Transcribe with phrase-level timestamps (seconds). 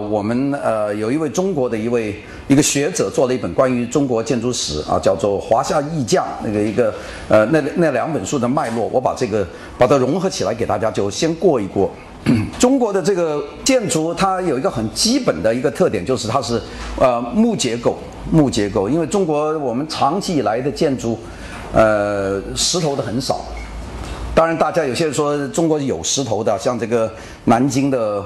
[0.00, 2.16] 我们呃有一位中国的一位
[2.48, 6.94] 一个学者做了一本关于中国建筑史啊，叫做《华夏艺匠》那个一个
[7.28, 11.90] 呃那那两本书的脉络，我把这个把它融合起来给大家就先过一过。
[12.58, 16.58] 中国的这个建筑它有一个很基本的一个特点，就是它是
[16.98, 17.98] 呃木结构
[18.30, 21.18] 木结构，因为中国我们长期以来的建筑
[21.74, 23.42] 呃石头的很少。
[24.34, 27.12] 当然，大家有些人说中国有石头的，像这个
[27.44, 28.24] 南京的。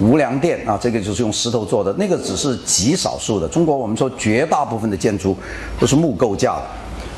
[0.00, 3.46] 无梁殿啊，这个就是用石头做的，那个只是极少数的。
[3.46, 5.36] 中国我们说绝大部分的建筑
[5.78, 6.62] 都是木构架的。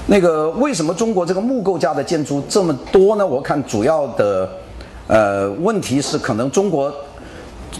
[0.07, 3.25] 那个为什么中国这个木构架的建筑这么多呢？
[3.25, 4.51] 我看主要的
[5.07, 6.93] 呃问题是，可能中国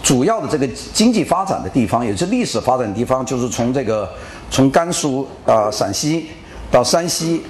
[0.01, 4.09] 主要的这个经济发展的地方，也是历史发展的地方，就是从这个
[4.49, 6.27] 从甘肃啊、陕西
[6.71, 7.41] 到山西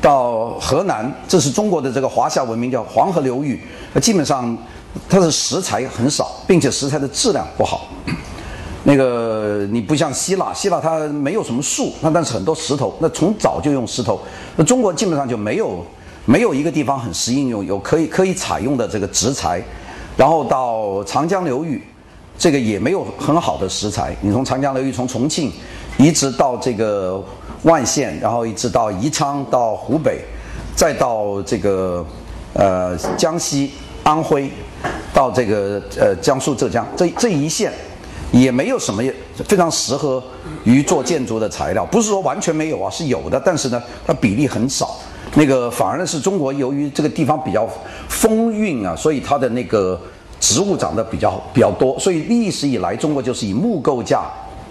[0.00, 3.60] 到河南，这是中国的这个华夏文明叫黄河流域，
[4.00, 4.56] 基本上。
[5.08, 7.88] 它的石材很少，并且石材的质量不好。
[8.86, 14.20] 那个你不像希腊，希腊它没有什么树，那但是很多石头，那从早就用石头。
[14.56, 15.82] 那中国基本上就没有
[16.26, 19.62] 没有一个地方很适应用有可以可以采用的这个植材。
[20.18, 21.82] 然后到长江流域，
[22.38, 24.14] 这个也没有很好的石材。
[24.20, 25.50] 你从长江流域从重庆
[25.96, 27.24] 一直到这个
[27.62, 30.20] 万县，然后一直到宜昌到湖北，
[30.76, 32.04] 再到这个
[32.52, 33.70] 呃江西
[34.02, 34.50] 安徽。
[35.14, 37.72] 到这个呃江苏浙江这这一线，
[38.32, 39.02] 也没有什么
[39.46, 40.22] 非常适合
[40.64, 44.96] 于做建筑的材料，不是说完全没有啊，是有的，但是呢，它比例很少。
[45.36, 47.68] 那个反而呢是中国由于这个地方比较
[48.08, 49.98] 风韵啊，所以它的那个
[50.40, 54.24] 植物长得比较比较多，所以历史以来中国就是以木构架。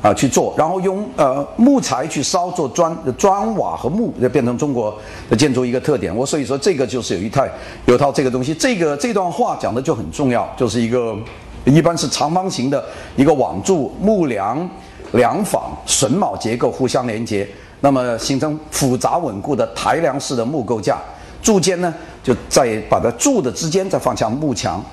[0.04, 4.94] 啊，去做，然后用呃木材去烧做砖砖瓦和木，就变成中国
[5.30, 6.14] 的建筑一个特点。
[6.14, 7.42] 我所以说这个就是有一套
[7.86, 8.54] 有套这个东西。
[8.54, 11.16] 这个这段话讲的就很重要，就是一个
[11.64, 12.84] 一般是长方形的
[13.16, 14.70] 一个网柱木梁
[15.14, 17.48] 梁坊榫卯结构互相连接，
[17.80, 20.98] 那么形成复杂稳固的抬梁式的木构架。
[21.42, 24.83] 柱间呢，就在把它柱的之间再放下木墙。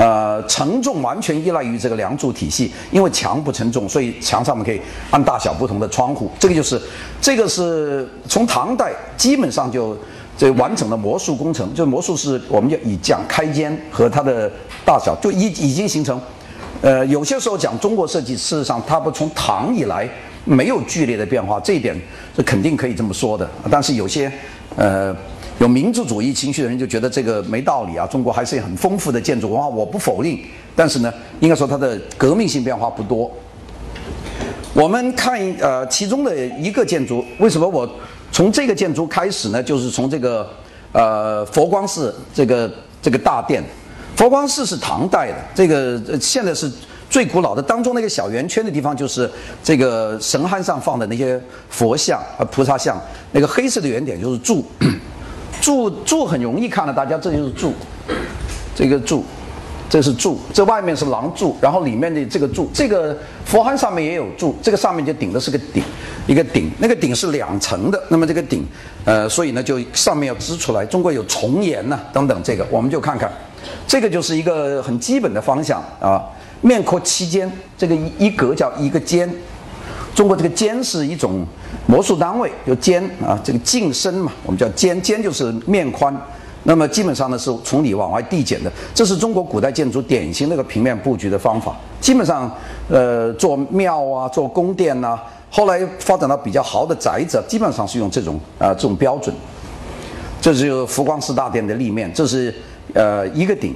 [0.00, 4.80] 呃，承重完全依赖于这个梁柱体系，因为墙不承重，所以墙上面可以
[5.10, 6.30] 按大小不同的窗户。
[6.38, 6.80] 这个就是，
[7.20, 9.94] 这个是从唐代基本上就
[10.38, 11.68] 这完整的魔术工程。
[11.74, 14.50] 就是魔术是我们就以讲开间和它的
[14.86, 16.18] 大小就已已经形成。
[16.80, 20.08] 呃，有些时候讲中国设计，事实上它不从唐以来
[20.46, 21.94] 没有剧烈的变化，这一点
[22.34, 23.46] 是肯定可以这么说的。
[23.70, 24.32] 但是有些
[24.76, 25.14] 呃。
[25.60, 28.06] 有民族主义情绪的人就觉得这个没道理啊！
[28.06, 30.34] 中国还是很丰富的建筑文化，我不否认，
[30.74, 33.30] 但是呢，应该说它的革命性变化不多。
[34.72, 37.86] 我们看呃其中的一个建筑，为什么我
[38.32, 39.62] 从这个建筑开始呢？
[39.62, 40.48] 就是从这个
[40.92, 42.72] 呃佛光寺这个
[43.02, 43.62] 这个大殿，
[44.16, 46.72] 佛光寺是唐代的，这个现在是
[47.10, 47.60] 最古老的。
[47.60, 49.30] 当中那个小圆圈的地方就是
[49.62, 51.38] 这个神龛上放的那些
[51.68, 52.98] 佛像和菩萨像，
[53.32, 54.64] 那个黑色的圆点就是柱。
[55.60, 57.72] 柱柱很容易看的，大家这就是柱，
[58.74, 59.24] 这个柱，
[59.88, 65.82] 这是柱，这外面是廊柱，然后里面的这个柱，这个佛龛上面也有柱，这个上面就顶的是个顶，
[66.26, 68.66] 一个顶，那个顶是两层的，那么这个顶，
[69.04, 70.84] 呃，所以呢就上面要支出来。
[70.86, 73.30] 中国有重檐呐，等等，这个我们就看看，
[73.86, 76.24] 这个就是一个很基本的方向啊，
[76.62, 79.30] 面阔七间，这个一一格叫一个间。
[80.12, 81.46] 中国这个间是一种
[81.90, 86.16] 魔术单位，就间啊，这个进深嘛，我们叫间，间就是面宽。
[86.62, 91.74] 那么基本上呢是从里往外递减的，这是中国古代建筑典型的一个平面布局的方法。
[92.00, 92.48] 基本上，
[92.88, 95.18] 呃，做庙啊，做宫殿呐，
[95.50, 99.34] 后来发展到比较豪的宅子，基本上是用这种啊这种标准。
[100.40, 102.54] 这是佛光寺大殿的立面，这是
[102.94, 103.74] 呃一个顶。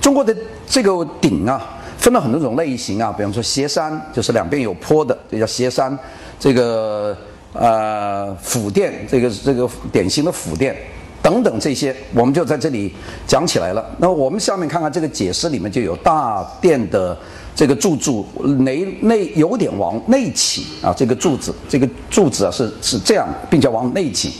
[0.00, 0.32] 中国的
[0.68, 1.72] 这个顶啊。
[1.98, 5.98] 分了很多种类型啊，比方说斜山，就是两边有坡的，这叫斜山。
[6.38, 7.16] 这个
[7.58, 10.76] 呃府殿，这个这个典型的府殿
[11.22, 12.94] 等等这些，我们就在这里
[13.26, 13.84] 讲起来了。
[13.98, 17.16] 那我们下面看看这个解释里面就有大殿的
[17.54, 18.24] 这个柱柱
[18.58, 24.34] 内内有点往内起啊，这个柱子这个柱子啊是是这样，并且往内起，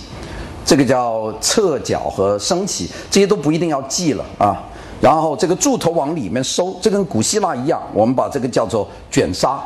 [0.65, 4.63] 这个叫侧角和升起，这些都不一定要记了啊。
[5.01, 9.61] 然后这个柱头往里面收，这跟古希腊一样，我们把这个叫做卷沙，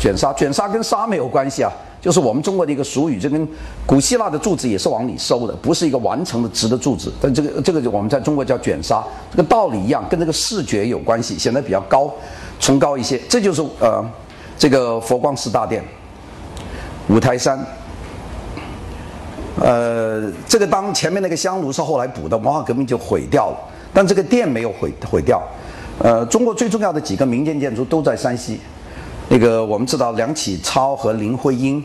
[0.00, 3.46] 卷沙，卷沙跟沙没有关系啊，就是我们中国的一个俗语，这跟
[3.84, 12.10] 古希腊的柱子也是往里收的，不是一个完成的直的柱子，但这个这个我们在中国叫卷沙，这个道理一样，跟这个视觉有关系，显得比较高，
[12.58, 13.20] 崇高一些。
[13.28, 14.02] 这就是呃
[14.56, 15.84] 这个佛光寺大殿，
[17.08, 17.58] 五台山，
[19.60, 23.58] 呃，这个当前面那个香炉是后来补的，文化革命就毁掉了。
[23.92, 25.42] 但这个殿没有毁毁掉，
[25.98, 28.60] 呃，中国最重要的几个民间建筑都在山西，
[29.32, 31.80] 那个我们知道梁启超和林徽因，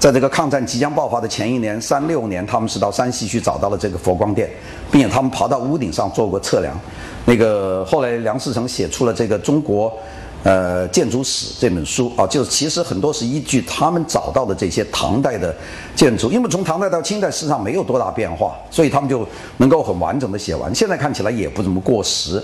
[0.00, 4.50] 在这个抗战即将爆发的前一年，三六年，他们是到山西去找到了这个佛光殿，
[4.90, 6.76] 并且他们爬到屋顶上做过测量。
[7.24, 9.96] 那个后来梁思成写出了这个中国，
[10.42, 15.54] 呃建筑史这本书啊，就是其实很多是依据他们找到的这些唐代的
[15.94, 19.24] 建筑，因为从唐代到清代事实上没有多大变化，所以他们就
[19.58, 20.74] 能够很完整的写完。
[20.74, 22.42] 现在看起来也不怎么过时。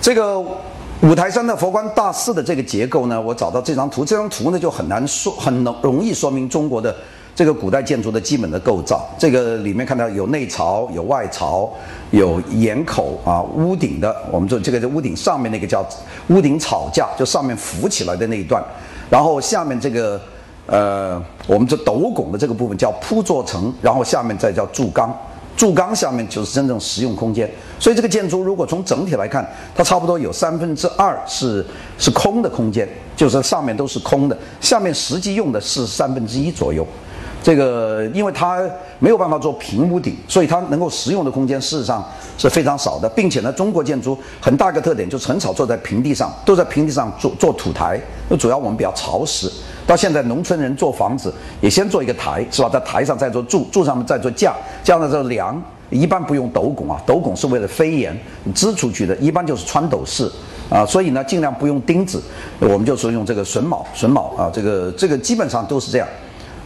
[0.00, 0.42] 这个。
[1.02, 6.94] 五台山的佛光大寺的这个结构呢，我找到这张图，这张图呢就很难说，很容容易说明中国的
[7.34, 9.06] 这个古代建筑的基本的构造。
[9.18, 11.70] 这个里面看到有内槽、有外槽、
[12.10, 15.84] 有檐口啊，屋顶的，我们说这个屋顶上面那个叫
[16.28, 18.64] 屋顶草架，就上面浮起来的那一段，
[19.10, 20.18] 然后下面这个
[20.66, 25.14] 呃，我们这斗拱的这个部分叫铺座层，然后下面再叫柱钢。
[25.56, 27.48] 柱钢下面就是真正实用空间，
[27.78, 31.64] 所以这个建筑如果从整体来看，它差不多有三分之二是
[31.98, 36.84] 是空的空间，就是上面都是空的，下面实际用的是三分之一左右。
[37.42, 38.62] 这个因为它
[38.98, 42.02] 没有办法做平屋顶，所以它能够实用的空间事实上
[42.38, 49.52] 是非常少的，并且呢，中国建筑很大一个特点就是很少坐在平地上，都在平地上做做土台，那主要我们比较潮湿。
[49.86, 52.68] 到现在，农村人做房子也先做一个台，是吧？
[52.72, 58.18] 在台上再做柱，柱上面再做架，架上之后梁，一般不用斗拱啊，斗拱是为了飞檐
[58.54, 60.30] 支出去的，一般就是穿斗式
[60.70, 62.22] 啊，所以呢，尽量不用钉子，
[62.60, 66.08] 我们就说用这个榫卯，榫卯啊，这个这个基本上都是这样。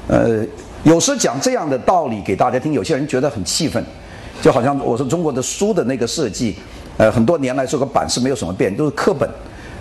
[0.06, 0.44] 呃，
[0.84, 3.84] 有时讲这样的道理给大家听，有些人觉得很气愤，
[4.40, 6.54] 就好像我说中国的书的那个设计，
[6.96, 9.28] 呃，很多年来这个版式没有什么变，都是课本。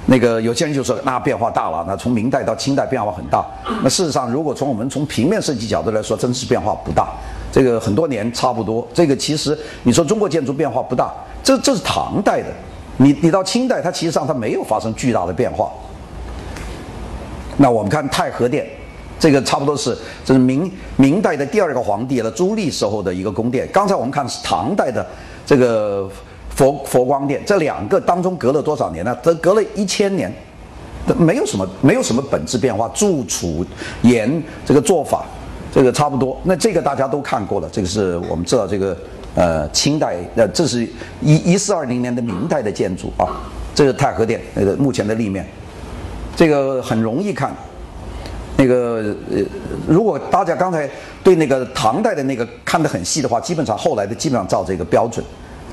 [0.09, 3.45] 那个有些人就说那变化大了，那从明代到清代变化很大。
[3.83, 7.09] 那事实上，如果从我们从平面设计角度来说，真是变化不大。
[7.51, 8.88] 这个很多年差不多。
[8.94, 11.13] 这个其实你说中国建筑变化不大，
[11.44, 12.48] 这这是唐代的。
[12.95, 15.69] 你你到清代，它其实上它没有发生巨大的变化。
[17.57, 18.65] 那我们看太和殿，
[19.19, 19.94] 这个差不多是
[20.24, 23.68] 这是明明代的第二个皇帝了朱棣时候的一个宫殿。
[23.74, 25.06] 刚才我们看是唐代的
[25.45, 26.09] 这个。
[26.57, 29.15] 佛佛光殿这两个当中隔了多少年呢？
[29.21, 30.33] 这隔了一千年，
[31.15, 33.63] 没有什么没有什么本质变化，柱础
[34.01, 35.24] 檐这个做法，
[35.71, 36.36] 这个差不多。
[36.44, 38.98] 那这个大家都看过了，这个是我们知道这个
[39.36, 40.81] 呃清代，呃这是
[41.21, 43.38] 一一四二零年的明代的建筑啊，
[43.75, 45.45] 这是太和殿那个目前的立面，
[46.36, 47.56] 这个很容易看。
[48.57, 49.38] 那个呃，
[49.88, 50.89] 如果大家刚才
[51.24, 55.24] 对那个唐代的那个看得很细的话，基本上后来的基本上照这个标准。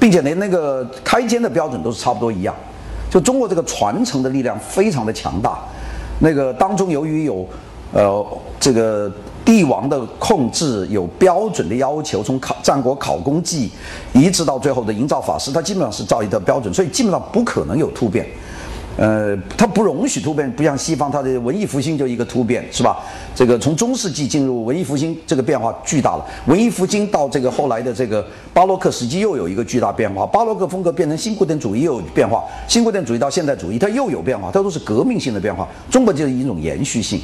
[0.05, 2.55] 并且连那个开间的标准都是差不多一样，
[3.09, 5.59] 就中国这个传承的力量非常的强大。
[6.19, 7.49] 那个当中由于有，
[7.91, 8.23] 呃，
[8.61, 9.11] 这个
[9.47, 13.71] 帝王的控制，有标准的要求，从考战国考功绩，
[14.13, 18.27] 一直到最后的营造法师，他基本上是造一个标准，所以基本上不可能有突变。
[18.97, 22.99] 呃，它不容许突变，不像西方，它的文艺复兴就一个突变，是吧？
[23.35, 26.25] 这个从中世纪进入文艺复兴，这个变化巨大了。
[26.47, 35.67] 文艺复兴到这个后来的这个巴洛克时期又有一个巨大变化，巴洛克风格变成新古典主义又有变化，新古典主义到现代主义它又有变化，它都是革命性的变化。
[35.91, 37.21] 中国就是一种延续性。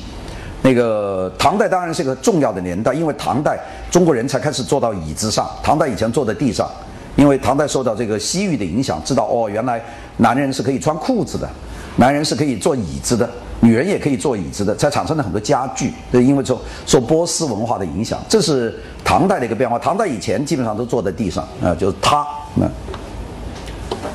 [0.62, 3.56] 那个唐代当然是个重要的年代，因为唐代
[3.92, 6.68] 中国人才开始坐到椅子上，唐代以前坐在地上。
[7.16, 9.82] 因为唐代受到这个西域的影响，知道哦，原来
[10.20, 11.48] 男人是可以穿裤子的，
[11.96, 13.28] 男人是可以坐椅子的，
[13.60, 15.92] 女人也可以坐椅子的，才产生了很多家具。
[16.12, 19.78] 对，因为受受波斯文化的影响，这是唐代的一个变化。
[19.78, 22.26] 唐代以前基本上都坐在地上啊，就是他。
[22.54, 22.66] 那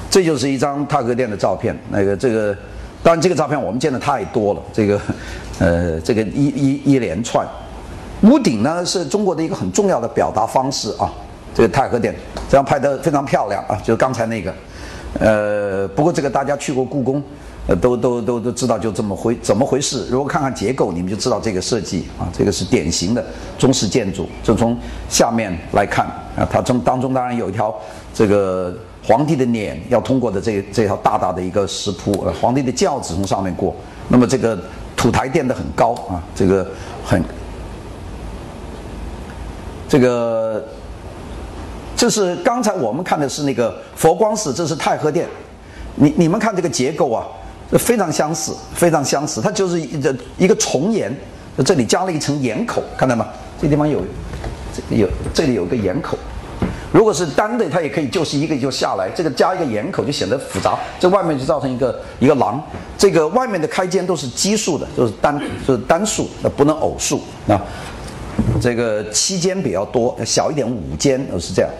[0.09, 1.77] 这就是一张太和殿的照片。
[1.89, 2.55] 那个这个，
[3.03, 4.61] 当然这个照片我们见的太多了。
[4.71, 5.01] 这个，
[5.59, 7.45] 呃，这个一一一连串，
[8.21, 11.11] 屋顶呢是中国的一个很重要的表达方式啊。
[11.53, 12.13] 这个太和殿
[12.49, 14.53] 这样拍得非常漂亮啊，就是刚才那个，
[15.19, 17.23] 呃，不过这个大家去过故宫，
[17.67, 20.05] 呃，都都都都知道就这么回怎么回事。
[20.09, 23.23] 如果看看结构，你们就知道这个设计啊，这个是典型的
[23.57, 24.27] 中式建筑。
[24.43, 26.05] 就从下面来看
[26.35, 27.73] 啊，它中当中当然有一条
[28.13, 33.73] 这个皇帝的脸要通过的这这条大大的一个石铺，皇帝的轿子从上面过。
[34.09, 34.59] 那么这个
[34.97, 36.67] 土台垫得很高啊，这个
[37.05, 37.23] 很
[39.87, 40.61] 这个。
[41.95, 45.27] 这是刚才我们看的是那个佛光寺，这是太和殿。
[45.95, 47.25] 你你们看这个结构啊，
[47.79, 49.41] 非常相似，非常相似。
[49.41, 51.15] 它就是一个一个重檐，
[51.65, 53.25] 这里加了一层檐口，看到吗？
[53.61, 54.01] 这地方有，
[54.89, 56.17] 这有这里有个檐口。
[56.91, 60.77] 如果是单的，它也可以就是一个就下来，这个加一个檐口就显得复杂。
[60.99, 62.61] 这外面就造成一个一个廊。
[62.97, 65.37] 这个外面的开间都是奇数的，就是单
[65.67, 67.61] 就是单数，那不能偶数啊。
[68.61, 71.71] 这个七间比较多，小一点五间都是这样。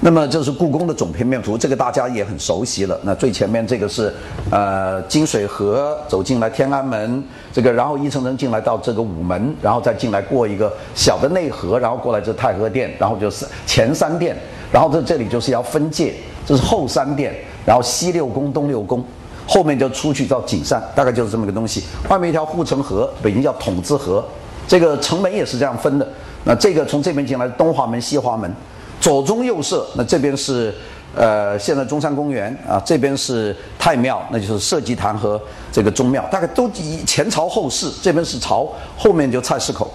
[0.00, 2.98] 那么这是故宫的总平面图，这个大家也很熟悉了。
[3.04, 4.12] 那最前面这个是
[4.50, 14.36] 呃金水河走进来天安门，这个然后一层层进来到这个午门，然后再进来过一个小的内河，然后过来这太和殿，然后就是前三殿，
[14.70, 16.12] 然后这这里就是要分界，
[16.44, 17.34] 这是后三殿，
[17.64, 19.02] 然后西六宫东六宫，
[19.48, 21.82] 后面就出去到景山，大概就是这么个东西。
[22.10, 24.22] 外面一条护城河，北京叫筒子河，
[24.66, 26.08] 这个城门也是这样分的。
[26.44, 28.52] 那这个从这边进来东华门西华门。
[29.00, 30.72] 左中右舍，那这边是，
[31.14, 35.38] 呃，现在中山公园啊，这边是太庙，那就是社稷坛和
[35.70, 38.66] 这个宗庙，大概都以前朝后世，这边是朝，
[38.96, 39.92] 后面就菜市口，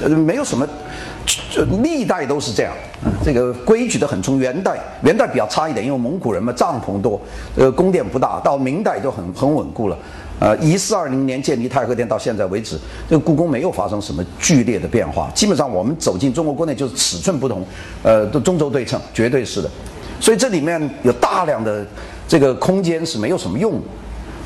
[0.00, 0.66] 呃，没有什么，
[1.82, 2.72] 历代都是这样，
[3.22, 4.22] 这个规矩的很。
[4.22, 7.20] 从元代，元代比较差一点，因为蒙古人嘛，帐篷多，
[7.56, 9.98] 呃，宫殿不大，到明代就很很稳固了。
[10.40, 12.78] 呃，一四二零年建立太和殿到现在为止，
[13.08, 15.30] 这个故宫没有发生什么剧烈的变化。
[15.34, 17.62] 基本上我们走进中国国内就是尺寸不同，
[18.02, 19.70] 呃，都中轴对称，绝对是的。
[20.18, 21.86] 所以这里面有大量的
[22.26, 23.80] 这个空间是没有什么用的，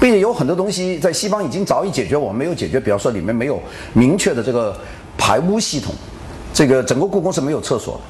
[0.01, 2.81] 并且有很多东西在西方已经早已解决，我们没有解决。
[2.81, 4.77] 比方说里面没有明确的这个
[5.17, 5.95] 排污系统，
[6.53, 8.01] 这个整个故宫是没有厕所。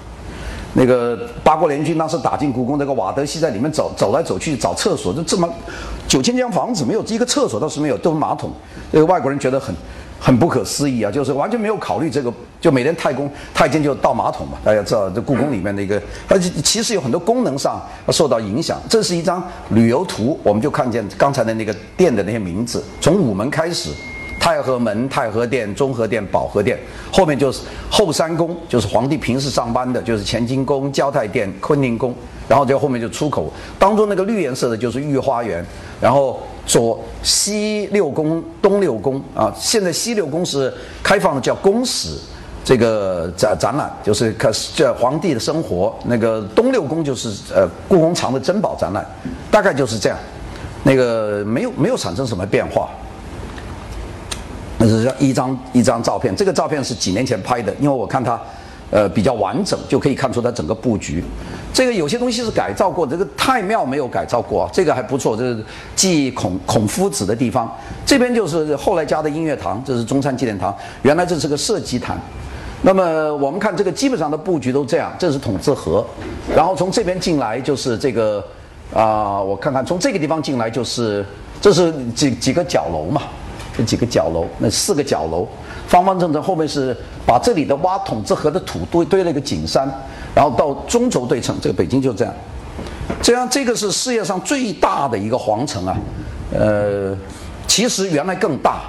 [0.76, 5.48] 那个八国联军当时打进故宫，那个瓦德西在里面走走来走去找厕所，就这么
[6.08, 8.50] 九千间房子没有一个厕所倒是没有，都是马桶。
[8.90, 9.74] 那个外国人觉得很
[10.20, 14.58] 很不可思议啊，就是完全没有考虑这个，就每天太公太监就倒马桶嘛。
[14.64, 18.80] 大家知道这故宫里面的一个，而且其实有很多功能上受到影响。
[18.88, 23.90] 这是一张旅游图，我们就看见刚才的那个店的那些名字，从午门开始。
[24.44, 26.78] 太和门、太和殿、中和殿、保和殿，
[27.10, 32.14] 后面就是后三宫，就是皇帝平时上班的，就是乾清宫、交泰殿、坤宁宫，
[32.46, 35.64] 然后就后面就出口，当中那个绿颜色的就是御花园，
[35.98, 40.70] 然后左西六宫、东六宫啊，现在西六宫是
[41.02, 42.10] 开放的，叫宫史
[42.62, 49.06] 这个展展览，就是看这皇帝的生活，那个东六宫就是呃故宫藏的珍宝展览，
[49.50, 50.18] 大概就是这样，
[50.82, 52.90] 那个没有没有产生什么变化。
[54.84, 58.38] 那是一张一张照片，这个照片是几年前拍的，因为我看它，
[58.90, 61.24] 呃，比较完整，就可以看出它整个布局。
[61.72, 65.64] 这个有些东西是改造过，这个太庙没有改造过，这个还不错，这是
[65.96, 67.74] 祭孔孔夫子的地方。
[68.04, 72.20] 这边就是后来加的音乐堂，这是中山纪念堂，原来这是个射击坛。
[72.82, 76.04] 那么我们看这个基本上的布局都这样，这是筒子河，
[76.54, 78.44] 然后从这边进来就是这个
[78.92, 81.24] 啊，我看看从这个地方进来就是
[81.58, 83.22] 这是几几个角楼嘛。
[83.76, 85.48] 这几个角楼，那四个角楼，
[85.88, 89.88] 方方正正，后面是把这里的挖筒子河的土堆堆了一个景山，
[90.34, 92.34] 然后到中轴对称，这个北京就这样，
[93.20, 95.96] 这样这个是世界上最大的一个皇城啊，
[96.52, 97.16] 呃，
[97.66, 98.82] 其实原来更大，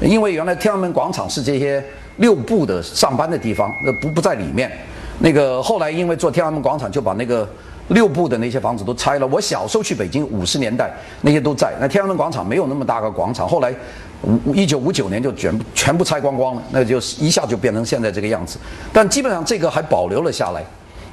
[0.00, 1.84] 因为原来天安门广场是这些
[2.18, 4.70] 六部的上班的地方，那不不在里面，
[5.18, 7.48] 那个后来因为做天安门广场就把那个。
[7.88, 9.26] 六部的那些房子都拆了。
[9.26, 11.74] 我小时候去北京，五十年代那些都在。
[11.80, 13.74] 那天安门广场没有那么大个广场，后来
[14.22, 18.58] 五一九五九年就全部全部拆光光了，那就一下就变成现在这个样子。
[18.92, 20.64] 但基本上这个还保留了下来。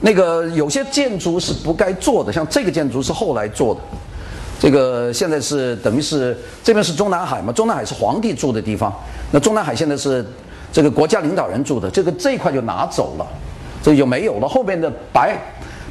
[0.02, 3.82] 那个有些建筑是不该做的，像这个建筑是后来做的。
[4.60, 7.52] 这个现在是等于是这边是中南海嘛？
[7.52, 8.94] 中南海是皇帝住的地方。
[9.32, 10.26] 那中南海现在是
[10.72, 13.28] 这个国家领导人住的，这个这一块就拿走了，
[13.84, 14.48] 这就没有了。
[14.48, 15.38] 后面的白。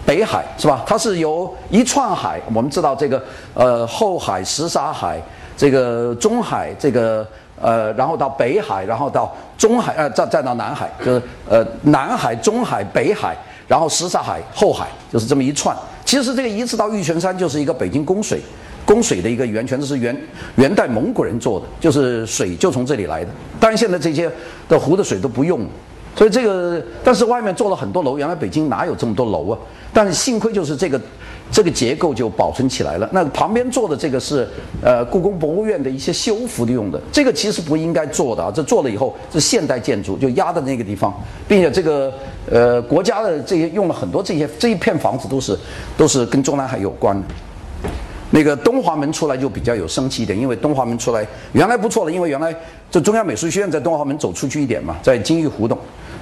[0.07, 0.83] 北海是吧？
[0.87, 3.23] 它是由一串海，我们知道这个
[3.53, 5.21] 呃后海、什刹海，
[5.59, 7.27] 这个中海，这个
[7.61, 13.37] 呃，然后到北海，然后到中海，呃，再再到南海，就是呃南海、中海、北海，
[13.67, 15.77] 然后什刹海、后海，就是这么一串。
[16.05, 18.41] 其实这个一直到玉泉山就是一个北京供水
[18.87, 20.17] 供水的一个源泉，这是元
[20.55, 23.31] 元代蒙古人做的，就是水就从这里来的。
[23.59, 24.31] 当然现在这些
[24.69, 25.67] 的湖的水都不用。
[26.17, 29.59] 所以这个，但是外面做了很多楼，原来北京哪有这么多楼啊？
[29.93, 31.01] 但是幸亏就是这个，
[31.51, 33.09] 这个结构就保存起来了。
[33.13, 34.47] 那旁边做的这个是，
[34.83, 37.01] 呃，故宫博物院的一些修复的用的。
[37.11, 41.13] 这个其实不应该做的啊，这做了以后是现代建筑，就压在那个地方，
[41.49, 42.13] 并且这个，
[42.51, 45.59] 呃，国家的这些用了很多这些这一片房子都是，
[45.97, 47.27] 都是跟中南海有关的。
[48.31, 52.55] 那个东华门出来就比较有生气一点，因为东华门出来原来不错了，因为原来
[52.91, 55.79] 这中央美术学院在东华门走出去一点嘛，在金玉胡同。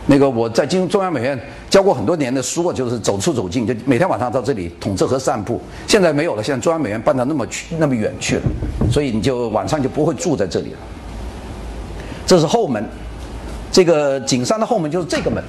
[0.09, 1.37] 那个我在金中央美院
[1.69, 5.61] 教过很多年的书，就是走出走进，就每天晚上到这里统治和散步。
[5.87, 8.43] 现在没有了，现在中央美院搬到那么去那么远去了，
[8.91, 10.79] 所以你就晚上就不会住在这里了。
[12.25, 12.85] 这是后门，
[13.73, 15.43] 这个景山的后门就是这个门。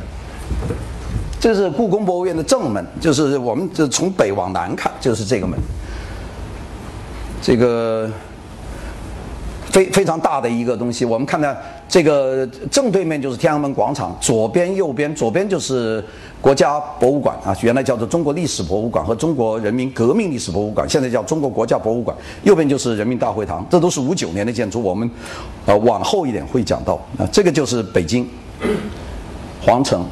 [1.40, 5.60] 这是故宫博物院的正门，就是我们这从北往南看就是这个门。
[7.42, 8.10] 这个。
[9.78, 11.06] 非非常大的一个东西。
[11.06, 11.56] 我们看到
[11.88, 16.04] 这个正对面就是天安门广场，左边、右边，左边就是
[16.42, 22.18] 国家博物馆啊，原来叫做中国历史博物馆和中国人民革命历史博物馆，现在叫中国国家博物馆。
[22.42, 24.82] 右边就是人民大会堂，这都是五九年的建筑。
[24.82, 25.08] 我们
[25.68, 28.28] 呃往后一点会讲到啊，这个就是北京
[29.62, 30.04] 皇城。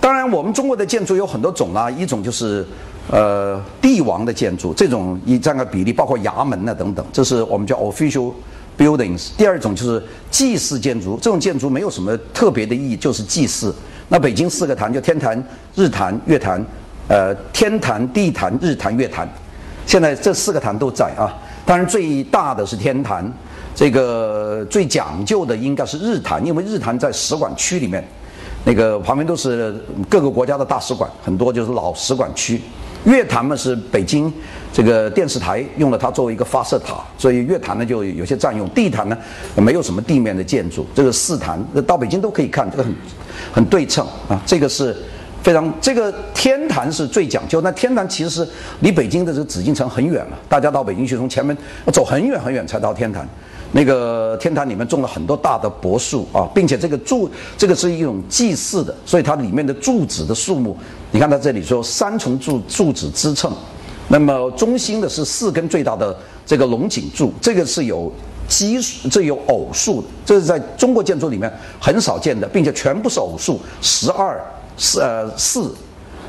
[0.00, 2.64] 当然，我们中国的建筑有很多种啊，一种就是，
[3.08, 8.32] 呃，帝王的建筑，这种以这样的比例，包括衙门呢等等，这是我们叫 official
[8.76, 9.28] buildings。
[9.36, 13.72] 第二种就是祭祀建筑，这种建筑没有什么特别的意义，就是祭祀。
[14.08, 15.40] 那北京四个坛，就天坛、
[15.76, 16.64] 日坛、月坛，
[17.06, 19.28] 呃，天坛、地坛、日坛、月坛，
[19.86, 21.32] 现在这四个坛都在啊。
[21.64, 23.32] 当然，最大的是天坛，
[23.74, 28.04] 这个最讲究的应该是日坛，因为日坛在使馆区里面。
[28.64, 32.60] 那个旁边都是各个国家的大使馆，很多就是老使馆区。
[33.04, 34.32] 月坛嘛是北京
[34.72, 38.68] 这个电视台用了它作为一个发射塔，所以月坛呢就有些占用。
[38.70, 39.16] 地坛呢
[39.56, 42.94] 没有什么地面的建筑，这个四坛到北京都可以看，这个很
[43.52, 44.40] 很对称啊。
[44.44, 44.96] 这个是
[45.42, 47.60] 非常这个天坛是最讲究。
[47.60, 48.46] 那天坛其实
[48.80, 51.56] 离北京的这个紫禁城很远了，大家到北京去从前面
[51.92, 53.26] 走很远很远才到天坛。
[53.76, 60.74] 那个天坛里面种了很多大的柏树啊，并且这个柱，这个是一种祭祀的，所以它里面的柱子的数目，
[61.10, 63.52] 你看它这里说三重柱柱子支撑，
[64.08, 66.16] 那么中心的是四根最大的
[66.46, 68.10] 这个龙井柱，这个是有
[68.48, 74.42] 奇数，这有偶数，这是在中国建筑里面很少见的，并且全部是偶数，十二
[74.78, 75.70] 四呃四，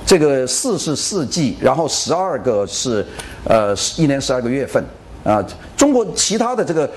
[0.06, 3.08] 这个四是四季，然后十二个是
[3.46, 4.84] 呃一年十二个月份
[5.24, 5.42] 啊，
[5.78, 6.90] 中国其他的这个。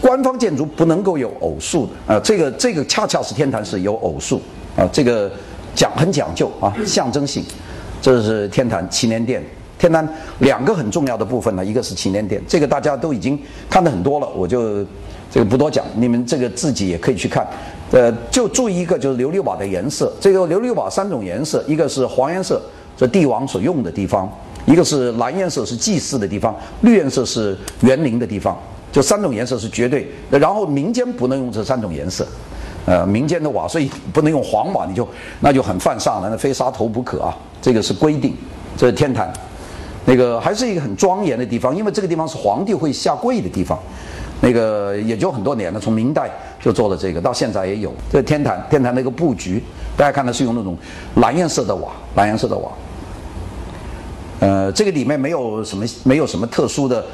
[0.00, 4.40] 官方建筑不能够有偶数的啊，这个这个恰恰是天坛是有偶数
[4.76, 5.30] 啊，这个
[5.74, 7.44] 讲很讲究啊，象征性。
[8.02, 9.42] 这是天坛祈年殿，
[9.78, 10.06] 天坛
[10.40, 13.38] 两个很重要的部分呢，一个是祈年殿，这个大家都已经
[13.70, 14.84] 看的很多了，我就
[15.30, 17.46] 这个不多讲，你们这个自己也可以去看。
[17.90, 22.60] 呃，就注意一个就是琉璃瓦的颜色，这个琉璃瓦三种颜色，一个是黄颜色，
[22.94, 24.28] 这帝王所用的地方；
[24.66, 28.54] 一个是蓝颜色是祭祀的地方，绿颜色是园林的地方。
[28.94, 32.24] 就三种颜色是绝对，然后民间不能用这三种颜色，
[32.86, 35.06] 呃，民间的瓦，所以不能用黄瓦，你就
[35.40, 38.36] 那就很犯上了，那非杀头不可啊，这个是规定。
[38.76, 39.32] 这是天坛，
[40.04, 43.76] 那个还是一个很庄严的地方，因为这个地方是皇帝会下跪的地方，
[44.40, 46.30] 那个也就很多年了，从明代
[46.60, 47.92] 就做了这个，到现在也有。
[48.12, 49.60] 这天坛，天坛那个布局，
[49.96, 50.78] 大家看的是用那种
[51.16, 52.70] 蓝颜色的瓦，蓝颜色的瓦，
[54.38, 57.04] 呃，这个里面没有什么，没有什么特殊的。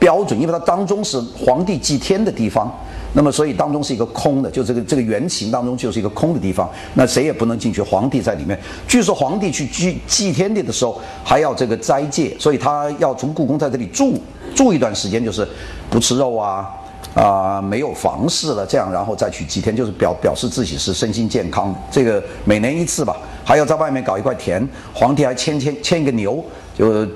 [0.00, 2.74] 标准，因为它当中是皇帝祭天的地方，
[3.12, 7.82] 那么所以当中是一个空的，就这个这个圆形当中就是一个空的地方，那谁也不能进去。
[7.82, 8.58] 皇帝在里面，
[8.88, 14.14] 据说皇帝去祭祭天地的时候还要这个斋戒，所以他要从故宫在这里住
[14.54, 15.46] 住一段时间，就是
[15.90, 16.66] 不吃肉啊
[17.14, 21.74] 啊，没有房事了，这样然后再去祭天，就是表表示自己是身心健康。
[21.90, 26.42] 这个每年一次吧，还要在外面搞一块田，皇帝还牵牵牵一个牛
[26.74, 27.06] 就。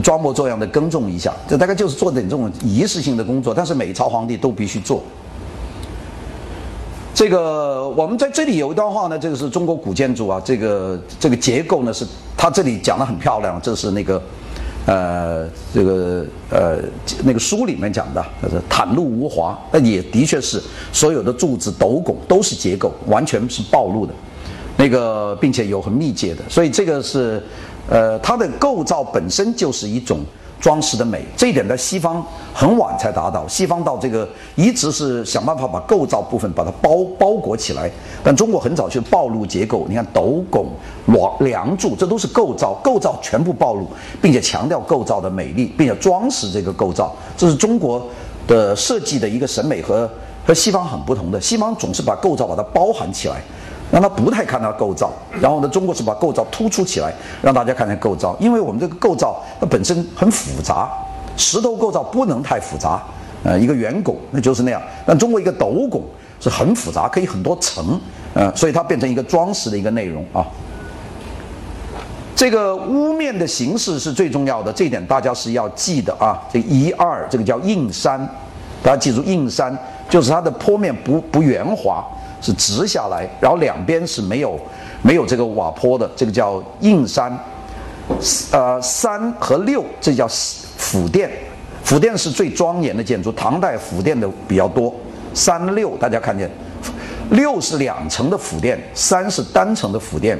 [0.00, 5.02] 装模作样的耕种一下，这大概就是做点这种仪式性的工作，但是每朝皇帝都必须做。
[7.14, 12.06] 这个我们在这里有一段话呢，这个是中国古建筑啊，这个这个结构呢是
[12.36, 14.22] 它这里讲的很漂亮，这是那个
[14.86, 16.78] 呃这个呃
[17.24, 24.12] 那个书里面讲的，它是袒露无华，那也的确是所有的柱子斗拱都是结构，完全是暴露的，
[24.76, 27.42] 那个并且有很密接的，所以这个是。
[27.88, 30.20] 呃，它的构造本身就是一种
[30.60, 33.46] 装饰的美，这一点在西方很晚才达到。
[33.46, 37.90] 西方到这个一直是想办法把构造部分把它包包裹起来，
[38.22, 39.86] 但中国很早就暴露结构。
[39.88, 40.66] 你看斗拱、
[41.06, 43.86] 梁梁柱，这都是构造，构造全部暴露，
[44.20, 48.04] 并且强调构造的美丽，并且装饰这个构造，这是中国
[48.46, 50.10] 的设计的一个审美和
[50.44, 51.40] 和西方很不同的。
[51.40, 53.40] 西方总是把构造把它包含起来。
[53.90, 58.36] 让他不太看到构造，然后呢，中国是把构造突出起来，让大家看见构造。
[58.38, 60.90] 因为我们这个构造它本身很复杂，
[61.36, 63.02] 石头构造不能太复杂，
[63.44, 64.82] 呃，一个圆拱那就是那样。
[65.06, 66.02] 但中国一个斗拱
[66.38, 67.98] 是很复杂，可以很多层，
[68.34, 70.44] 呃，所以它变成一个装饰的一个内容啊。
[72.36, 76.38] 这个屋面的形式是最重要的，这一点大家是要记的啊。
[76.52, 78.20] 这一二，这个叫硬山，
[78.82, 79.76] 大家记住，硬山
[80.10, 82.04] 就是它的坡面不不圆滑。
[82.40, 84.58] 是直下来，然后两边是没有
[85.02, 87.38] 没有这个瓦坡的，这个叫硬山。
[88.52, 90.26] 呃，三和六这叫
[90.78, 91.30] 府殿，
[91.84, 94.94] 府殿是最庄严的建筑，唐代府殿的比较多。
[95.34, 96.50] 三六大家看见，
[97.30, 100.38] 六是两层的府殿，三是单层的府殿。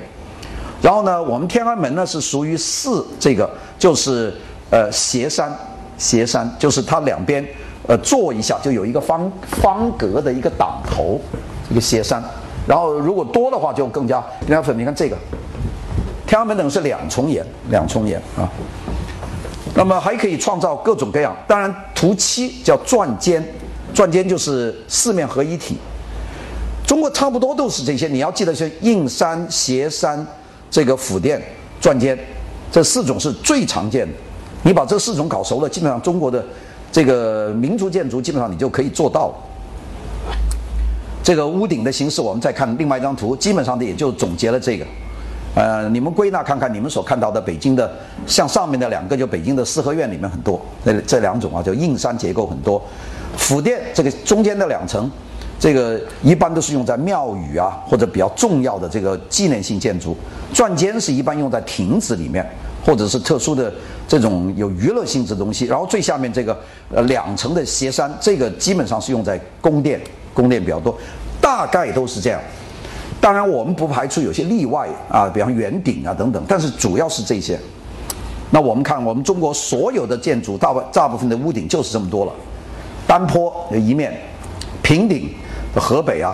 [0.81, 4.33] 然后呢，我们天安门呢是属于四，这个就是
[4.71, 5.55] 呃斜山，
[5.99, 7.47] 斜山就是它两边
[7.87, 9.31] 呃坐一下，就有一个方
[9.61, 11.21] 方格的一个挡头，
[11.71, 12.23] 一个斜山。
[12.67, 14.79] 然后如果多的话，就更加更加粉。
[14.79, 15.17] 你看这个，
[16.27, 18.49] 天安门等是两重檐，两重檐啊。
[19.75, 21.35] 那么还可以创造各种各样。
[21.47, 23.43] 当然，图七叫转尖，
[23.95, 25.79] 转尖就是四面合一体。
[26.87, 30.27] 中国差不多都是这些，你要记得是硬山、斜山、
[30.71, 31.41] 这个庑殿、
[31.81, 32.19] 转尖，
[32.73, 34.13] 这四种是最常见的。
[34.63, 36.45] 你把这四种搞熟了，基本上中国的
[36.91, 39.35] 这个民族建筑基本上你就可以做到了。
[41.29, 44.87] 这个屋顶的形式，我们再看另外一张图，基本上的也就总结了这个。
[45.55, 47.93] 呃，你们归纳看看，你们所看到的北京的，
[48.27, 52.83] 像上面的两个，就北京的四合院里面很多，这这两种啊，就硬山结构很多。
[53.37, 55.11] 府殿这个中间的两层，
[55.61, 60.17] 这个一般都是用在庙宇啊或者比较重要的这个纪念性建筑。
[60.55, 62.43] 转间是一般用在亭子里面。
[62.87, 63.71] 或者是特殊的
[64.07, 66.59] 这种有娱乐性质的东西，然后最下面这个
[66.95, 70.01] 呃两层的斜山，这个基本上是用在宫殿，
[70.39, 70.97] 宫殿比较多，
[71.41, 72.41] 大概都是这样。
[73.21, 77.59] 当然我们不排除有些例外啊，比方圆顶啊等等，但是主要是这些。
[78.51, 82.33] 那我们看我们中国所有的建筑，大部大部分的屋顶就是这么多了，
[83.09, 84.17] 单坡一面，
[84.81, 85.29] 平顶，
[85.75, 86.33] 河北啊，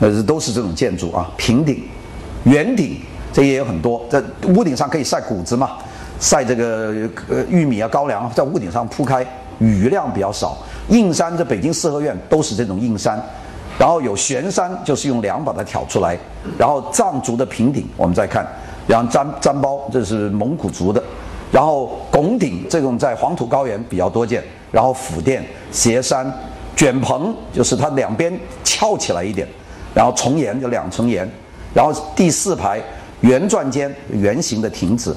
[0.00, 1.82] 呃都是这种建筑啊，平顶，
[2.44, 3.00] 圆顶。
[3.30, 5.76] 这也有很多，在屋顶上可以晒谷子嘛，
[6.18, 9.24] 晒这个呃玉米啊、高粱啊，在屋顶上铺开，
[9.58, 10.56] 雨量比较少。
[10.88, 13.22] 硬山，这北京四合院都是这种硬山，
[13.78, 16.18] 然后有悬山，就是用梁把它挑出来，
[16.56, 18.46] 然后藏族的平顶，我们再看，
[18.86, 21.02] 然后毡毡包，这是蒙古族的，
[21.52, 24.42] 然后拱顶这种在黄土高原比较多见，
[24.72, 26.32] 然后府殿、斜山、
[26.76, 29.46] 卷棚，就是它两边翘起来一点，
[29.94, 31.28] 然后重檐就两层檐，
[31.74, 32.82] 然后第四排。
[33.22, 35.12] 圆转尖，圆形的亭子，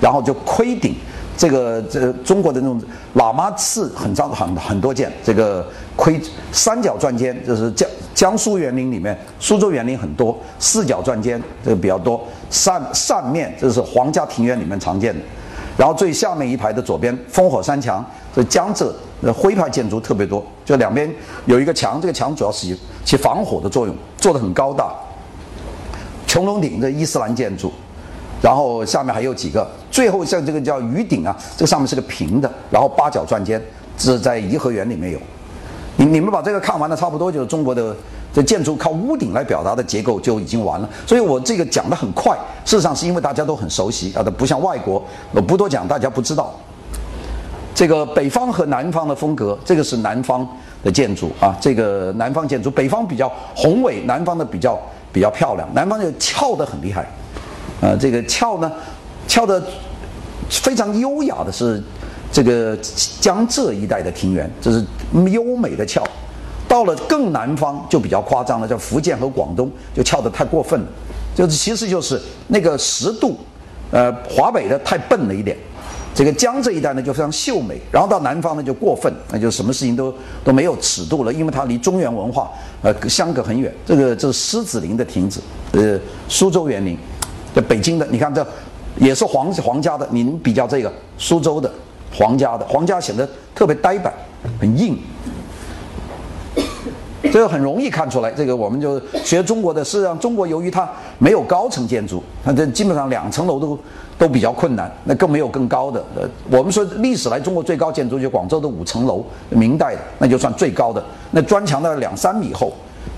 [0.00, 0.96] 然后就盔顶，
[1.36, 2.80] 这个这中国的那种
[3.16, 5.66] 喇嘛寺很脏很很多件，这个
[5.96, 6.20] 盔
[6.52, 12.20] 三角转尖就是江江苏园林里面，苏州园林很多，四角转尖这个比较多，
[12.50, 15.20] 扇扇面这是皇家庭院里面常见的，
[15.76, 18.94] 然后最下面一排的左边烽火三墙，这江浙
[19.34, 21.12] 徽派建筑特别多，就两边
[21.46, 24.94] 有一个墙，这个墙主要是起防火的作用，做的很高大。
[26.28, 27.72] 穹隆顶这伊斯兰建筑，
[28.42, 33.62] 然后下面还有几个，最后像这个叫鱼顶啊，这个上面是个平的，然后八角转尖，
[33.96, 35.18] 这是在颐和园里面有。
[35.94, 37.94] 你你们把这个看完了，差不多就是中国的
[38.32, 40.90] 这建筑靠屋顶来表达的结构就已经完了。
[41.06, 46.52] 所以我这个讲的很快，事实上是因为大家都很熟悉啊，它不像外国，我不多讲，大家不知道。
[47.72, 50.44] 这个北方和南方的风格，这个是南方
[50.82, 54.76] 的建筑啊，这个南方建筑，北方比较宏伟，南方的比较。
[55.12, 57.06] 比较漂亮，南方就翘得很厉害，
[57.80, 58.68] 呃，这个翘呢，
[59.34, 59.60] 翘得
[60.48, 61.82] 非常优雅的是
[62.30, 62.78] 这个
[63.20, 64.80] 江浙一带的庭园，这是
[65.32, 66.06] 优美的翘。
[66.68, 70.86] 到了更南方就比较夸张了，叫福建和广东就翘得太过分了，
[71.34, 73.36] 就是其实就是那个十度，
[73.90, 75.56] 呃，华北的太笨了一点。
[76.14, 82.48] 这个江浙一带呢就非常秀美，然后到南方呢就过分，那就什么事情都都没有尺度了，因为它离中原文化
[82.82, 83.74] 呃相隔很远。
[83.84, 85.40] 这个这是狮子林的亭子，
[85.72, 86.96] 呃，苏州园林，
[87.52, 88.46] 在北京的，你看这
[88.98, 91.70] 也是皇皇家的，您比较这个苏州的
[92.12, 94.12] 皇家的，皇家显得特别呆板，
[94.60, 94.98] 很硬。
[97.32, 103.76] 这个很容易看出来，这个我们就学中国的，事实上中国由于它没有高层建筑，它这基本上两层楼都
[104.16, 106.04] 都比较困难，那更没有更高的。
[106.14, 111.02] 呃，我们说历史来中国最高建筑就广州的五层楼，明代的那就算最高的，
[111.32, 112.72] 那砖墙的两三米厚，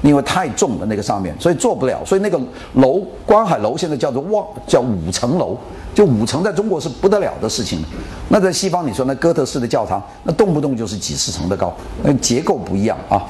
[0.07, 2.01] 因为太重了那个上面，所以做不了。
[2.05, 2.40] 所以那个
[2.75, 5.57] 楼观海楼现在叫做望叫五层楼，
[5.92, 7.83] 就五层在中国是不得了的事情。
[8.29, 13.21] 那在西方你说那哥特式的教堂，那动不动就是几十层的高，那结构不一样啊。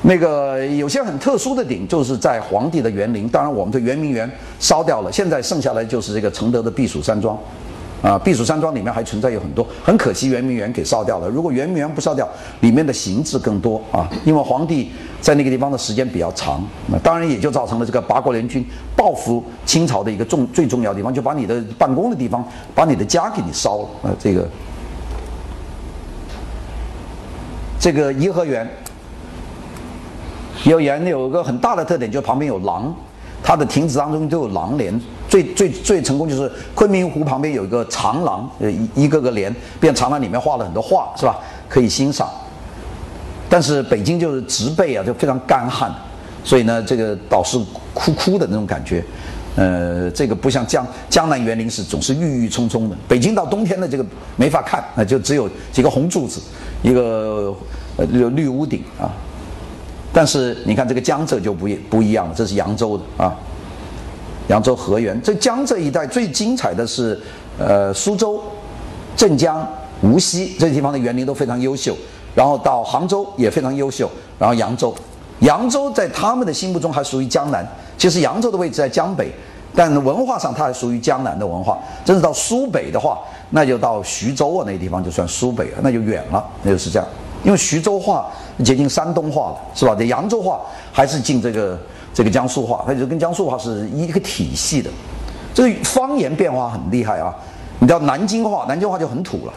[0.00, 3.28] 那个有些很特殊的顶，就是在皇帝的园林。
[3.28, 7.36] 当然，我们的圆明园烧掉了，现在剩下来就是这个承德的避暑山庄。
[8.00, 11.28] 啊，避暑山庄里面还存在有很多，很可惜圆明园给烧掉了。
[11.28, 12.28] 如果圆明园不烧掉，
[12.60, 16.64] 里面的形制更多啊，因为皇帝在那个地方的时间比较长。
[16.86, 23.88] 那当然也就造成了这个八国联军报复清朝的一个重最重要的地方，就把你的办公的地方，把你的家给你烧了。
[24.04, 24.48] 啊，这个
[27.80, 28.68] 这个颐和园。
[30.64, 32.94] 有园有一个很大的特点，就旁边有廊，
[33.42, 35.00] 它的亭子当中都有廊帘。
[35.28, 41.38] 最最最成功就是昆明湖旁边有一个长廊，呃一一个个连，变长廊里面画了很多画，是吧？
[41.68, 42.28] 可以欣赏。
[43.50, 45.94] 但是北京就是植被啊，就非常干旱，
[46.42, 47.58] 所以呢，这个倒是
[47.94, 49.04] 枯枯的那种感觉。
[49.56, 52.96] 呃，这个不像江江南园林是总是郁郁葱葱的。
[53.08, 56.40] 北京到冬天的这个没法看，那就只有几个红柱子，
[56.82, 57.52] 一个
[57.96, 59.10] 呃绿屋顶啊。
[60.12, 63.34] 但是你看这个江浙就不一不一样了，这是扬州的啊，
[64.48, 65.20] 扬州河源。
[65.22, 67.18] 这江浙一带最精彩的是
[67.58, 68.42] 呃苏州、
[69.16, 69.66] 镇江、
[70.02, 71.96] 无锡这地方的园林都非常优秀，
[72.34, 74.94] 然后到杭州也非常优秀，然后扬州，
[75.40, 77.66] 扬州在他们的心目中还属于江南。
[77.96, 79.28] 其实扬州的位置在江北，
[79.74, 81.76] 但文化上它还属于江南的文化。
[82.04, 83.18] 真是到苏北的话，
[83.50, 87.08] 那就到徐州啊，那地方就算苏北了，那就远了，那就是这样。
[87.44, 88.28] 因为徐州话
[88.64, 89.96] 接近山东话了，是吧？
[89.98, 90.60] 这扬州话
[90.92, 91.76] 还是近这个
[92.18, 94.90] 这个江苏话，它就跟江苏话是一个体系的。
[95.54, 97.32] 这个方言变化很厉害啊！
[97.78, 99.52] 你知道南京话，南京话就很土了。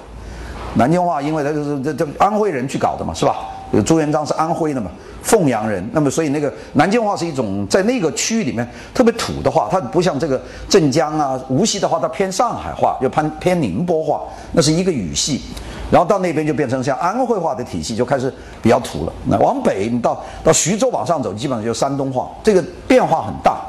[0.75, 3.37] 南京话因为它就是这这安徽人去搞的嘛，是吧？
[3.83, 4.91] 朱元璋是安徽的嘛。
[5.23, 14.21] 凤阳人，那么所以那个南京话是一种在那个区域里面特别土的话，它不像这个镇江啊、无锡的话，它偏上海话，又偏偏宁波话，
[14.51, 15.41] 那是一个语系。
[15.91, 19.13] 然后到那边就变成像安徽话的体系，就开始比较土了。
[19.27, 23.61] 那往北，你到到徐州往上走，基本上就山东话，这个变化很大。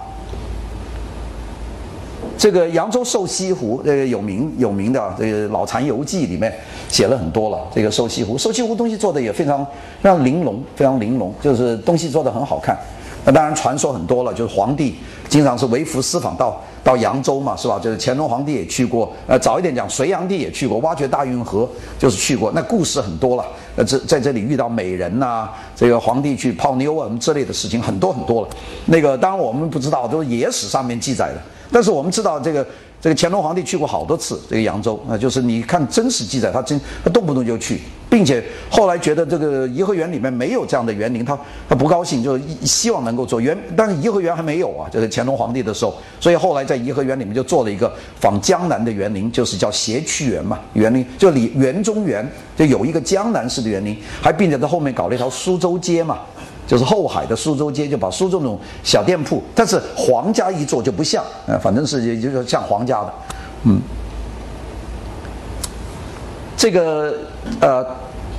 [2.39, 6.53] 这个扬州瘦西湖，这个有名有名的这个《老残游记》里面
[6.89, 7.59] 写了很多了。
[7.73, 9.65] 这个瘦西湖，瘦西湖东西做的也非常
[10.01, 12.77] 非常玲珑，非常玲珑，就是东西做的很好看。
[13.25, 14.97] 那当然传说很多了，就是皇帝
[15.29, 17.79] 经常是微服私访到到扬州嘛，是吧？
[17.79, 22.51] 就是乾隆皇帝也去过，呃，早一点讲隋炀帝也去过，挖掘大运河就是去过。
[22.55, 23.45] 那故事很多了，
[23.77, 28.49] 呃，这在这里遇到美人呐，这个皇帝去泡妞啊什么之类的事情很多很多了。
[28.87, 31.41] 那个当然我们不知道，都是野史上面记载的。
[31.71, 32.67] 但是我们知道，这个
[33.03, 41.37] 这个乾隆皇帝去过好多次这个扬州啊，就是你看真实记载，他真他动不动就去，并且后来觉得这个颐和园里面没有这样的园林，他
[41.69, 52.25] 他不高兴，就希望能够做园，但是颐和园还没有啊，就是乾隆皇帝的时候，所以后来在颐和园里面就做了一个仿江南的园林，就是叫谐趣园嘛，园林就里园中园，
[52.57, 56.21] 就有一个江南式的园林，还并且在后面搞了一条苏州街嘛。
[56.67, 63.13] 就是后海的苏州街，就把苏州那种小店铺，但是皇家一做就不像，呃，反正是也就是像皇家的，
[63.65, 63.81] 嗯，
[66.57, 67.15] 这个
[67.61, 67.85] 呃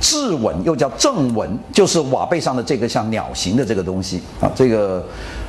[0.00, 5.04] 质纹又叫正纹，就是瓦背上的这个像鸟形的这个东西啊，这个。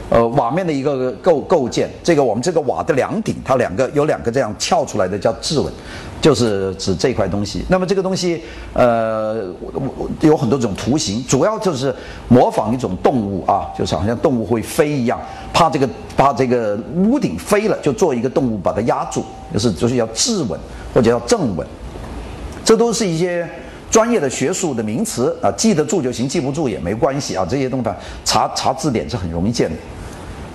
[0.07, 5.73] 呃，瓦面的一个构构建，这个我们这个瓦的梁顶，它两个有两个这样翘出来的叫质纹，
[6.21, 7.65] 就是指这块东西。
[7.69, 8.41] 那么这个东西，
[8.73, 9.45] 呃，
[10.21, 11.93] 有很多种图形，主要就是
[12.27, 15.19] 模仿一种动物啊，就是好像动物会飞一样，
[15.51, 20.59] 怕这个怕这个屋顶飞了，就做一个动物把它压住，就是就是要质纹
[20.93, 21.65] 或者叫正纹，
[22.63, 23.49] 这都是一些。
[23.95, 27.47] 专业的学术的名词啊，记得住就行，记不住也没关系啊。
[27.49, 27.89] 这些东西
[28.25, 29.75] 查查字典是很容易见的。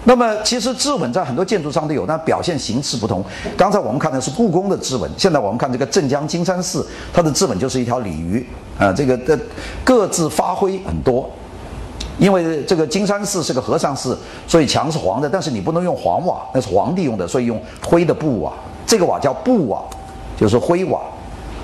[0.05, 3.25] 那么其实质纹在很多建筑上都有，但表现形式不同。
[3.57, 8.47] 刚才我们看的是故宫的质纹，现在我们看这个镇江金山寺，它的质纹就是一条鲤鱼
[8.79, 8.93] 啊。
[8.93, 9.39] 这个的
[9.83, 11.27] 各自发挥很多，
[12.19, 18.53] 因为这个金山寺是个和尚寺，所以墙是黄的，但是你不能用黄瓦，那是皇帝用的，所以用灰的布瓦。
[18.87, 19.83] 这个瓦叫布瓦，
[20.39, 21.01] 就是灰瓦。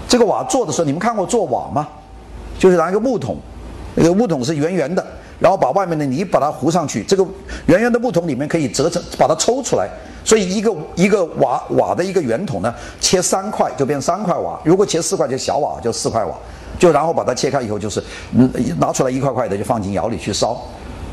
[0.09, 1.89] 这个瓦做的时候，你们看过做瓦吗？
[2.59, 3.37] 就是拿一个木桶，
[3.95, 5.05] 那个木桶是圆圆的，
[5.39, 7.03] 然后把外面的泥把它糊上去。
[7.03, 7.27] 这个
[7.67, 9.89] 圆圆的木桶里面可以折成，把它抽出来。
[10.25, 14.59] 所以一个一个瓦瓦的一个圆筒呢，切三块就变三块瓦。
[14.65, 16.35] 如果切四块就小瓦，就四块瓦。
[16.79, 20.61] 就然后把它切开以后，就是嗯拿出来一块块的就放进窑里去烧，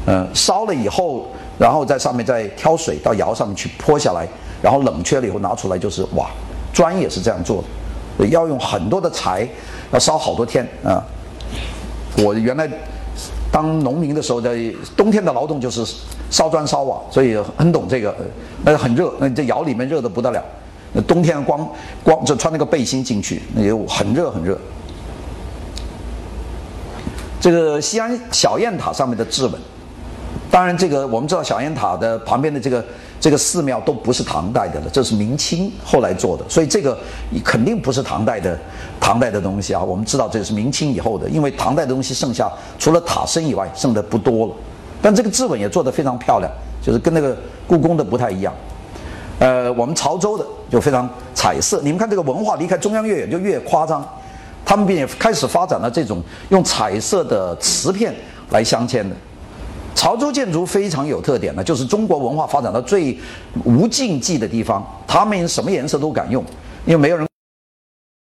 [0.07, 1.27] 嗯烧了以后，
[1.59, 4.27] 然后在上面再挑水到窑上面去泼下来，
[4.61, 6.29] 然后冷却了以后拿出来就是瓦。
[6.73, 7.67] 砖也是这样做的。
[8.29, 9.47] 要用很多的柴，
[9.91, 11.03] 要烧好多天啊！
[12.17, 12.69] 我原来
[13.51, 14.55] 当农民的时候，在
[14.95, 15.83] 冬天的劳动就是
[16.29, 18.15] 烧砖烧瓦，所以很懂这个。
[18.63, 20.43] 那很热，那你这窑里面热的不得了。
[20.93, 21.67] 那冬天光
[22.03, 24.57] 光就穿那个背心进去，那也很热很热。
[27.41, 29.53] 这个西安小雁塔上面的质纹，
[30.51, 32.83] 当然这个我们知道小雁塔的旁边的这个。
[33.23, 36.97] 这个寺庙都不是唐代的了，这是明清后来做的，所以这个
[37.41, 38.59] 肯定不是唐代的
[38.99, 39.81] 唐代的东西啊。
[39.81, 44.53] 我们知道这是明清以后的，因为唐代的东西剩下除了塔身以外，剩的不多了。
[45.01, 47.33] 但这个质纹也做得非常漂亮，就是跟那个
[47.65, 48.53] 故宫的不太一样。
[49.39, 51.79] 呃，我们潮州的就非常彩色。
[51.81, 54.05] 你们看这个文化离开中央越远就越夸张，
[54.65, 58.13] 他们便也开始发展了这种用彩色的瓷片
[58.49, 59.15] 来镶嵌的。
[59.95, 63.17] 潮州建筑非常有特点的，就是中国文化发展到最
[63.63, 66.43] 无禁忌的地方，他们什么颜色都敢用，
[66.85, 67.27] 因为没有人。